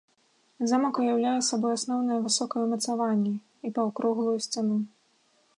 Замак 0.71 0.95
уяўляе 1.01 1.33
сабой 1.49 1.71
асноўнае 1.77 2.17
высокае 2.25 2.61
ўмацаванне, 2.65 3.33
і 3.69 3.75
паўкруглую 3.79 4.37
сцяну. 4.49 4.77